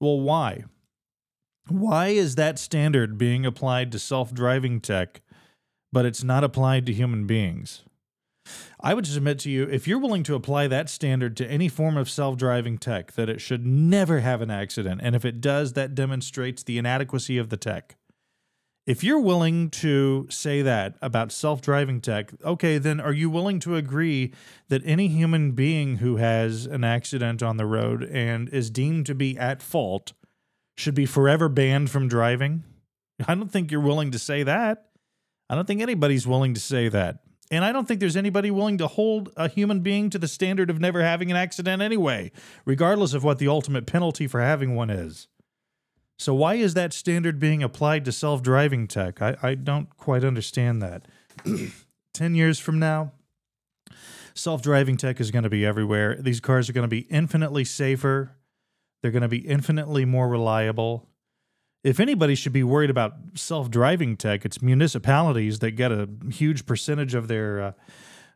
[0.00, 0.64] Well, why?
[1.68, 5.20] Why is that standard being applied to self driving tech
[5.96, 7.82] but it's not applied to human beings.
[8.86, 11.96] I would submit to you if you're willing to apply that standard to any form
[11.96, 15.00] of self driving tech, that it should never have an accident.
[15.02, 17.96] And if it does, that demonstrates the inadequacy of the tech.
[18.86, 23.58] If you're willing to say that about self driving tech, okay, then are you willing
[23.58, 24.32] to agree
[24.68, 29.16] that any human being who has an accident on the road and is deemed to
[29.16, 30.12] be at fault
[30.76, 32.62] should be forever banned from driving?
[33.26, 34.90] I don't think you're willing to say that.
[35.50, 37.25] I don't think anybody's willing to say that.
[37.50, 40.68] And I don't think there's anybody willing to hold a human being to the standard
[40.68, 42.32] of never having an accident anyway,
[42.64, 45.28] regardless of what the ultimate penalty for having one is.
[46.18, 49.20] So, why is that standard being applied to self driving tech?
[49.20, 51.06] I, I don't quite understand that.
[52.14, 53.12] 10 years from now,
[54.34, 56.16] self driving tech is going to be everywhere.
[56.20, 58.32] These cars are going to be infinitely safer,
[59.02, 61.06] they're going to be infinitely more reliable
[61.84, 66.66] if anybody should be worried about self driving tech, it's municipalities that get a huge
[66.66, 67.72] percentage of their uh,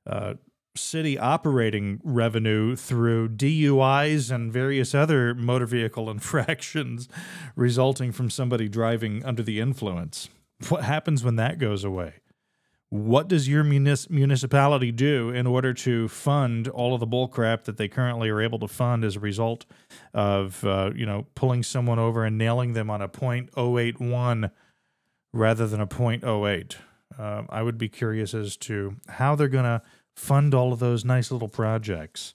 [0.07, 0.35] uh,
[0.77, 7.09] city operating revenue through DUIs and various other motor vehicle infractions
[7.57, 10.29] resulting from somebody driving under the influence.
[10.69, 12.15] What happens when that goes away?
[12.91, 17.77] What does your munis- municipality do in order to fund all of the bullcrap that
[17.77, 19.65] they currently are able to fund as a result
[20.13, 24.51] of uh, you know pulling someone over and nailing them on a .081
[25.33, 26.75] rather than a .08?
[27.17, 29.83] Um, I would be curious as to how they're going to
[30.17, 32.35] fund all of those nice little projects.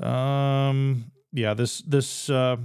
[0.00, 2.56] Um, yeah, this this uh,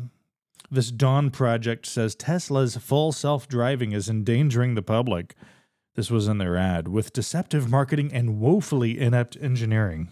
[0.70, 5.36] this Dawn project says Tesla's full self driving is endangering the public.
[6.00, 10.08] This was in their ad with deceptive marketing and woefully inept engineering.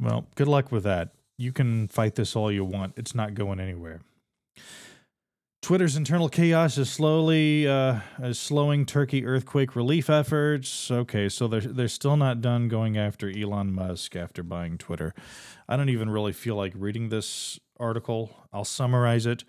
[0.00, 1.10] Well, good luck with that.
[1.38, 4.00] You can fight this all you want, it's not going anywhere.
[5.62, 10.90] Twitter's internal chaos is slowly uh, is slowing Turkey earthquake relief efforts.
[10.90, 15.14] Okay, so they're they're still not done going after Elon Musk after buying Twitter.
[15.68, 18.30] I don't even really feel like reading this article.
[18.52, 19.44] I'll summarize it.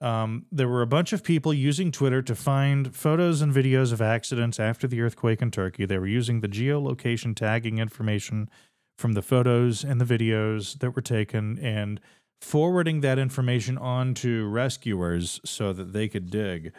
[0.00, 4.00] Um, there were a bunch of people using Twitter to find photos and videos of
[4.00, 5.86] accidents after the earthquake in Turkey.
[5.86, 8.48] They were using the geolocation tagging information
[8.96, 12.00] from the photos and the videos that were taken and
[12.40, 16.72] forwarding that information on to rescuers so that they could dig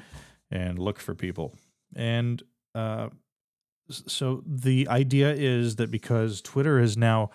[0.50, 1.54] and look for people.
[1.96, 2.42] And
[2.74, 3.10] uh,
[3.90, 7.32] so the idea is that because Twitter is now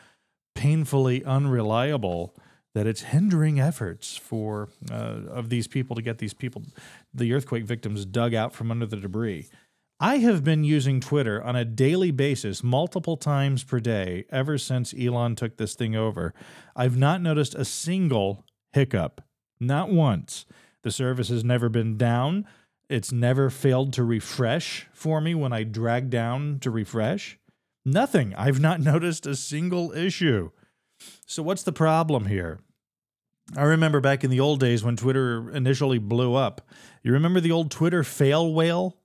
[0.55, 2.35] painfully unreliable,
[2.75, 6.63] that it's hindering efforts for uh, of these people to get these people,
[7.13, 9.49] the earthquake victims, dug out from under the debris.
[10.01, 14.93] I have been using Twitter on a daily basis, multiple times per day, ever since
[14.93, 16.35] Elon took this thing over.
[16.75, 19.23] I've not noticed a single hiccup,
[19.61, 20.47] not once.
[20.83, 22.45] The service has never been down.
[22.91, 27.39] It's never failed to refresh for me when I drag down to refresh.
[27.85, 28.35] Nothing.
[28.35, 30.51] I've not noticed a single issue.
[31.27, 32.59] So, what's the problem here?
[33.57, 36.67] I remember back in the old days when Twitter initially blew up.
[37.03, 38.97] You remember the old Twitter fail whale?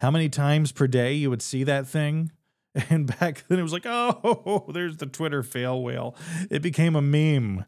[0.00, 2.32] How many times per day you would see that thing?
[2.88, 6.14] And back then it was like, oh, there's the Twitter fail whale.
[6.50, 7.64] It became a meme.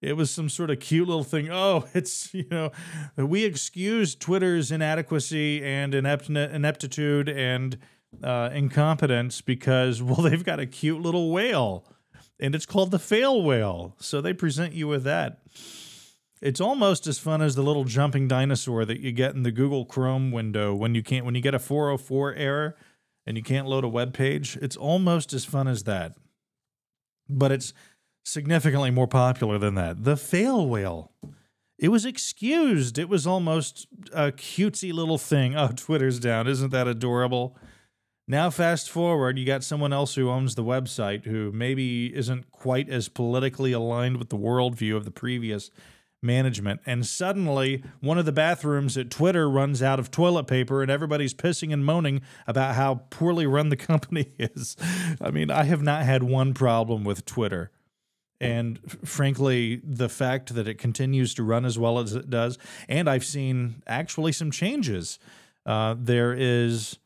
[0.00, 1.48] It was some sort of cute little thing.
[1.52, 2.70] Oh, it's, you know,
[3.18, 7.76] we excuse Twitter's inadequacy and inept- ineptitude and
[8.22, 11.84] uh, incompetence because, well, they've got a cute little whale
[12.38, 13.96] and it's called the fail whale.
[13.98, 15.40] So they present you with that.
[16.42, 19.86] It's almost as fun as the little jumping dinosaur that you get in the Google
[19.86, 22.76] Chrome window when you can't when you get a 404 error
[23.26, 24.58] and you can't load a web page.
[24.60, 26.12] It's almost as fun as that.
[27.28, 27.72] But it's
[28.24, 30.04] significantly more popular than that.
[30.04, 31.12] The fail whale.
[31.78, 32.98] It was excused.
[32.98, 35.54] It was almost a cutesy little thing.
[35.56, 36.46] Oh, Twitter's down.
[36.46, 37.56] Isn't that adorable?
[38.28, 42.88] Now, fast forward, you got someone else who owns the website who maybe isn't quite
[42.88, 45.70] as politically aligned with the worldview of the previous
[46.22, 46.80] management.
[46.84, 51.34] And suddenly, one of the bathrooms at Twitter runs out of toilet paper, and everybody's
[51.34, 54.76] pissing and moaning about how poorly run the company is.
[55.20, 57.70] I mean, I have not had one problem with Twitter.
[58.40, 62.58] And frankly, the fact that it continues to run as well as it does,
[62.88, 65.18] and I've seen actually some changes.
[65.64, 66.98] Uh, there is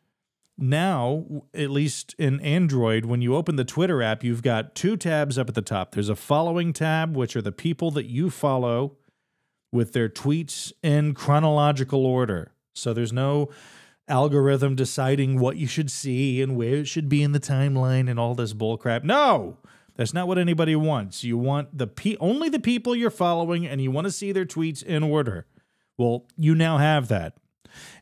[0.61, 5.39] now, at least in Android, when you open the Twitter app, you've got two tabs
[5.39, 5.93] up at the top.
[5.93, 8.97] There's a following tab, which are the people that you follow
[9.73, 12.53] with their tweets in chronological order.
[12.75, 13.49] So there's no
[14.09, 18.19] algorithm deciding what you should see and where it should be in the timeline and
[18.19, 19.05] all this bullcrap.
[19.05, 19.59] No,
[19.95, 21.25] that's not what anybody wants.
[21.25, 24.45] You want the pe- only the people you're following, and you want to see their
[24.45, 25.47] tweets in order.
[25.97, 27.35] Well, you now have that.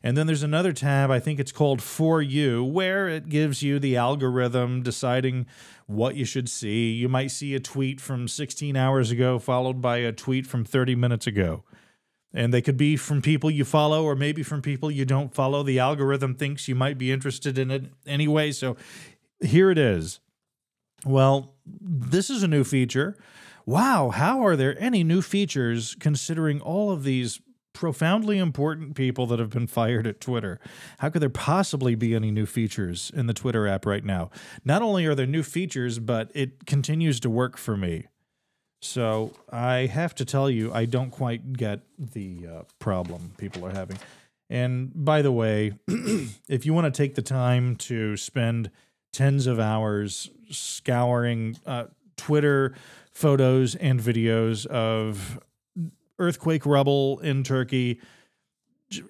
[0.03, 3.79] And then there's another tab, I think it's called For You, where it gives you
[3.79, 5.45] the algorithm deciding
[5.87, 6.91] what you should see.
[6.91, 10.95] You might see a tweet from 16 hours ago followed by a tweet from 30
[10.95, 11.63] minutes ago.
[12.31, 15.63] And they could be from people you follow or maybe from people you don't follow.
[15.63, 18.51] The algorithm thinks you might be interested in it anyway.
[18.51, 18.77] So
[19.41, 20.19] here it is.
[21.05, 23.17] Well, this is a new feature.
[23.65, 27.39] Wow, how are there any new features considering all of these
[27.73, 30.59] profoundly important people that have been fired at Twitter.
[30.99, 34.31] How could there possibly be any new features in the Twitter app right now?
[34.65, 38.07] Not only are there new features, but it continues to work for me.
[38.81, 43.73] So I have to tell you, I don't quite get the uh, problem people are
[43.73, 43.97] having.
[44.49, 48.71] And by the way, if you want to take the time to spend
[49.11, 52.73] tens of hours scouring uh, Twitter
[53.13, 55.39] photos and videos of
[56.19, 57.99] earthquake rubble in Turkey,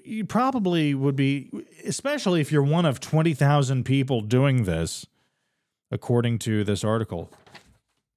[0.04, 1.50] you probably would be,
[1.86, 5.06] especially if you're one of 20,000 people doing this,
[5.92, 7.32] according to this article.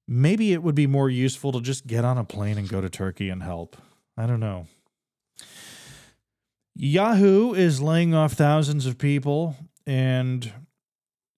[0.07, 2.89] Maybe it would be more useful to just get on a plane and go to
[2.89, 3.77] Turkey and help.
[4.17, 4.67] I don't know.
[6.75, 10.51] Yahoo is laying off thousands of people, and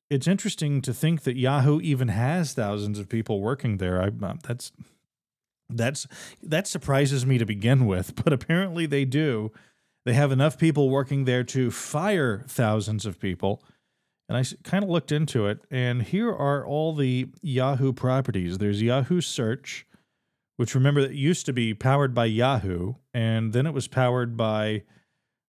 [0.09, 4.01] it's interesting to think that Yahoo even has thousands of people working there.
[4.01, 4.71] I, uh, that's
[5.69, 6.07] that's
[6.41, 9.51] that surprises me to begin with, but apparently they do.
[10.05, 13.63] They have enough people working there to fire thousands of people.
[14.27, 18.57] And I kind of looked into it, and here are all the Yahoo properties.
[18.57, 19.85] There's Yahoo Search,
[20.57, 24.81] which remember that used to be powered by Yahoo, and then it was powered by,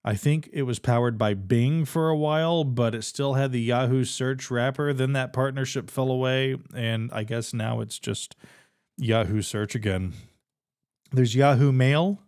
[0.04, 3.62] I think it was powered by Bing for a while, but it still had the
[3.62, 4.92] Yahoo Search wrapper.
[4.92, 8.36] Then that partnership fell away, and I guess now it's just
[8.98, 10.12] Yahoo search again.
[11.12, 12.22] There's Yahoo Mail,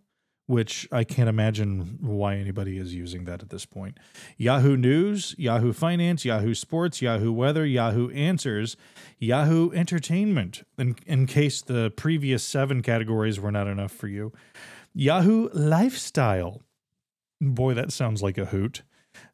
[0.45, 3.99] which I can't imagine why anybody is using that at this point.
[4.37, 8.75] Yahoo News, Yahoo Finance, Yahoo Sports, Yahoo Weather, Yahoo Answers,
[9.19, 14.31] Yahoo Entertainment, in, in case the previous seven categories were not enough for you.
[14.93, 16.61] Yahoo Lifestyle.
[17.39, 18.81] Boy, that sounds like a hoot.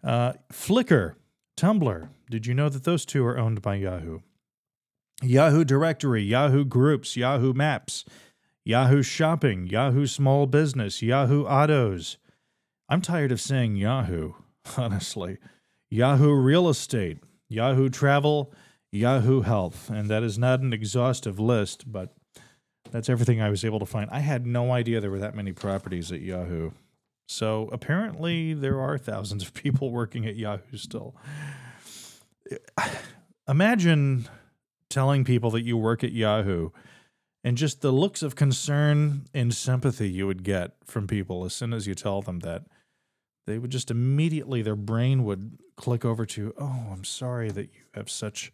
[0.03, 1.15] Uh, Flickr,
[1.57, 2.09] Tumblr.
[2.29, 4.19] Did you know that those two are owned by Yahoo?
[5.21, 8.05] Yahoo Directory, Yahoo Groups, Yahoo Maps,
[8.63, 12.17] Yahoo Shopping, Yahoo Small Business, Yahoo Autos.
[12.89, 14.33] I'm tired of saying Yahoo,
[14.77, 15.37] honestly.
[15.89, 18.53] Yahoo Real Estate, Yahoo Travel,
[18.91, 19.89] Yahoo Health.
[19.89, 22.15] And that is not an exhaustive list, but
[22.91, 24.09] that's everything I was able to find.
[24.11, 26.71] I had no idea there were that many properties at Yahoo.
[27.27, 31.15] So apparently there are thousands of people working at Yahoo still.
[33.47, 34.27] Imagine
[34.95, 36.69] telling people that you work at Yahoo
[37.43, 41.73] and just the looks of concern and sympathy you would get from people as soon
[41.73, 42.63] as you tell them that
[43.45, 47.81] they would just immediately their brain would click over to oh i'm sorry that you
[47.93, 48.53] have such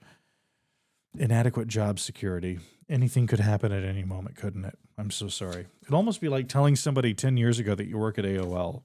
[1.17, 2.59] inadequate job security.
[2.89, 4.77] Anything could happen at any moment couldn't it?
[4.97, 5.67] I'm so sorry.
[5.81, 8.81] It'd almost be like telling somebody 10 years ago that you work at aol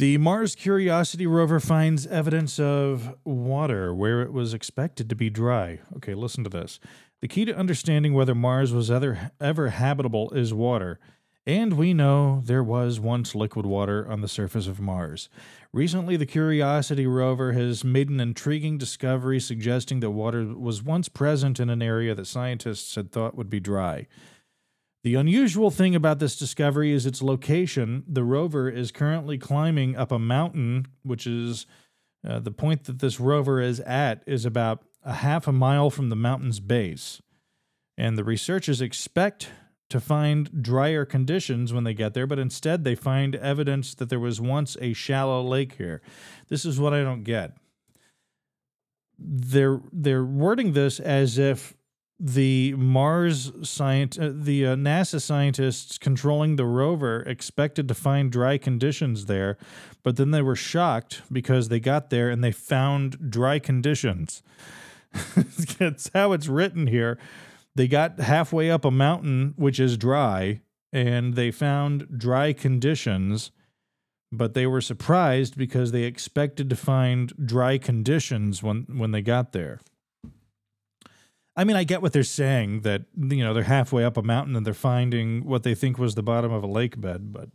[0.00, 5.80] the Mars Curiosity rover finds evidence of water where it was expected to be dry.
[5.96, 6.80] Okay, listen to this.
[7.20, 10.98] The key to understanding whether Mars was ever, ever habitable is water.
[11.46, 15.28] And we know there was once liquid water on the surface of Mars.
[15.70, 21.60] Recently, the Curiosity rover has made an intriguing discovery suggesting that water was once present
[21.60, 24.06] in an area that scientists had thought would be dry.
[25.02, 28.04] The unusual thing about this discovery is its location.
[28.06, 31.66] The rover is currently climbing up a mountain, which is
[32.26, 36.10] uh, the point that this rover is at is about a half a mile from
[36.10, 37.22] the mountain's base.
[37.96, 39.48] And the researchers expect
[39.88, 44.20] to find drier conditions when they get there, but instead they find evidence that there
[44.20, 46.02] was once a shallow lake here.
[46.48, 47.56] This is what I don't get.
[49.18, 51.74] They're they're wording this as if
[52.20, 58.58] the Mars science, uh, the uh, NASA scientists controlling the rover expected to find dry
[58.58, 59.56] conditions there,
[60.02, 64.42] but then they were shocked because they got there and they found dry conditions.
[65.78, 67.18] That's how it's written here.
[67.74, 70.60] They got halfway up a mountain, which is dry,
[70.92, 73.50] and they found dry conditions,
[74.30, 79.52] but they were surprised because they expected to find dry conditions when, when they got
[79.52, 79.80] there.
[81.60, 84.56] I mean, I get what they're saying that you know they're halfway up a mountain
[84.56, 87.50] and they're finding what they think was the bottom of a lake bed, but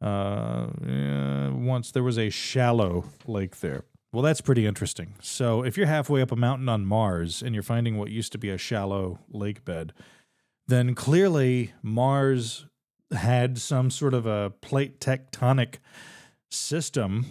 [0.00, 3.84] uh, yeah, once there was a shallow lake there.
[4.14, 5.12] Well, that's pretty interesting.
[5.20, 8.38] So, if you're halfway up a mountain on Mars and you're finding what used to
[8.38, 9.92] be a shallow lake bed,
[10.66, 12.64] then clearly Mars
[13.14, 15.74] had some sort of a plate tectonic
[16.50, 17.26] system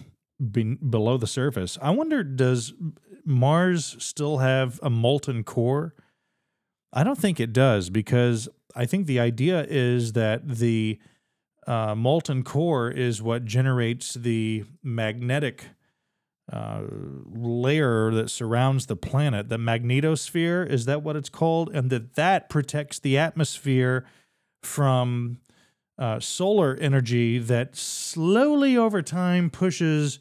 [0.52, 1.76] be- below the surface.
[1.82, 2.72] I wonder, does
[3.24, 5.94] Mars still have a molten core?
[6.92, 10.98] I don't think it does because I think the idea is that the
[11.66, 15.66] uh, molten core is what generates the magnetic
[16.52, 16.82] uh,
[17.30, 20.68] layer that surrounds the planet, the magnetosphere.
[20.68, 21.70] Is that what it's called?
[21.74, 24.04] And that that protects the atmosphere
[24.62, 25.38] from
[25.98, 30.18] uh, solar energy that slowly over time pushes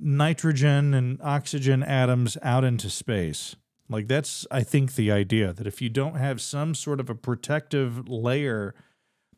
[0.00, 3.56] nitrogen and oxygen atoms out into space.
[3.88, 7.14] Like that's I think the idea that if you don't have some sort of a
[7.14, 8.74] protective layer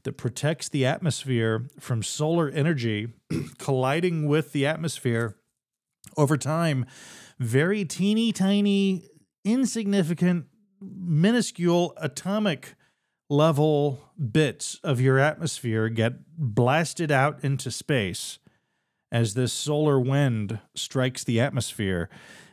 [0.02, 3.08] that protects the atmosphere from solar energy
[3.58, 5.36] colliding with the atmosphere
[6.16, 6.86] over time,
[7.38, 9.08] very teeny tiny,
[9.44, 10.46] insignificant,
[10.80, 12.74] minuscule atomic
[13.28, 18.40] level bits of your atmosphere get blasted out into space
[19.12, 22.08] as this solar wind strikes the atmosphere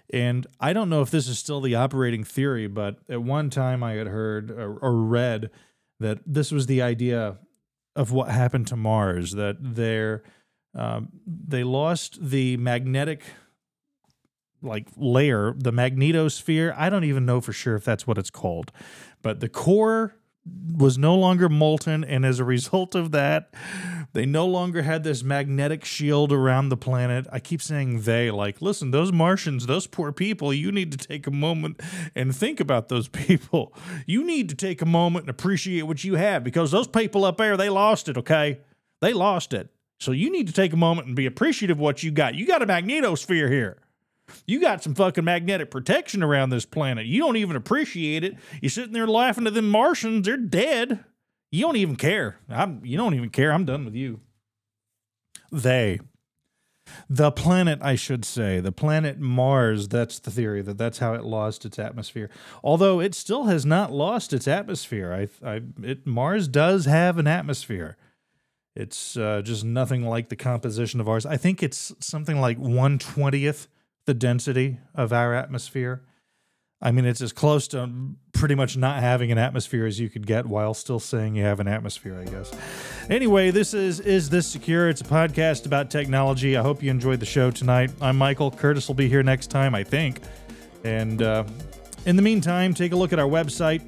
[0.09, 3.83] and I don't know if this is still the operating theory, but at one time
[3.83, 5.49] I had heard or, read
[5.99, 7.37] that this was the idea
[7.95, 10.17] of what happened to Mars, that they
[10.79, 13.23] um, they lost the magnetic
[14.61, 16.73] like layer, the magnetosphere.
[16.77, 18.71] I don't even know for sure if that's what it's called,
[19.21, 20.15] but the core
[20.77, 23.53] was no longer molten, and as a result of that,
[24.13, 27.27] they no longer had this magnetic shield around the planet.
[27.31, 31.25] I keep saying they, like, listen, those Martians, those poor people, you need to take
[31.27, 31.81] a moment
[32.15, 33.73] and think about those people.
[34.05, 37.37] You need to take a moment and appreciate what you have because those people up
[37.37, 38.59] there, they lost it, okay?
[39.01, 39.69] They lost it.
[39.99, 42.35] So you need to take a moment and be appreciative of what you got.
[42.35, 43.77] You got a magnetosphere here.
[44.45, 47.05] You got some fucking magnetic protection around this planet.
[47.05, 48.35] You don't even appreciate it.
[48.61, 50.25] You're sitting there laughing at them Martians.
[50.25, 51.03] They're dead.
[51.51, 52.37] You don't even care.
[52.49, 53.51] I'm, you don't even care.
[53.51, 54.19] I'm done with you.
[55.51, 55.99] They.
[57.09, 61.23] The planet, I should say, the planet Mars, that's the theory that that's how it
[61.23, 62.29] lost its atmosphere.
[62.63, 65.29] Although it still has not lost its atmosphere.
[65.43, 67.97] I, I, it, Mars does have an atmosphere.
[68.75, 71.25] It's uh, just nothing like the composition of ours.
[71.25, 73.67] I think it's something like 120th
[74.07, 76.01] the density of our atmosphere.
[76.81, 77.89] I mean, it's as close to
[78.33, 81.59] pretty much not having an atmosphere as you could get while still saying you have
[81.59, 82.51] an atmosphere, I guess.
[83.09, 84.87] Anyway, this is Is This Secure?
[84.87, 86.55] It's a podcast about technology.
[86.55, 87.91] I hope you enjoyed the show tonight.
[87.99, 88.51] I'm Michael.
[88.51, 90.21] Curtis will be here next time, I think.
[90.83, 91.43] And uh,
[92.05, 93.81] in the meantime, take a look at our website.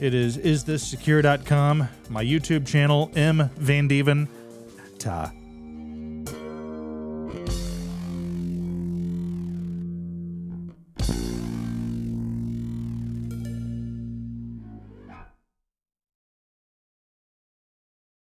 [0.00, 1.88] It is isthissecure.com.
[2.08, 4.28] My YouTube channel, M Van Deven.
[4.98, 5.32] Ta.